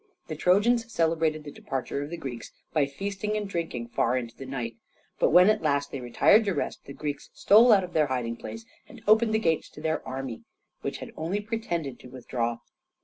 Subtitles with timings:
[0.29, 4.47] The Trojans celebrated the departure of the Greeks by feasting and drinking far into the
[4.47, 4.75] night;
[5.19, 8.37] but when at last they retired to rest, the Greeks stole out of their hiding
[8.37, 10.43] place, and opened the gates to their army,
[10.81, 12.57] which had only pretended to withdraw.